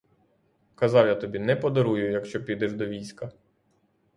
[0.75, 3.31] Казав я тобі— не подарую, якщо підеш до війська.